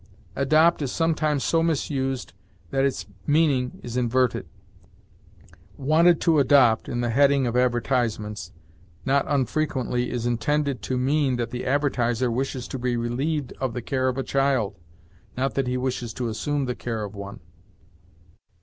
[0.35, 2.33] Adopt is sometimes so misused
[2.71, 4.47] that its meaning is inverted.
[5.77, 8.51] "Wanted to adopt," in the heading of advertisements,
[9.05, 13.81] not unfrequently is intended to mean that the advertiser wishes to be relieved of the
[13.83, 14.75] care of a child,
[15.37, 17.39] not that he wishes to assume the care of one.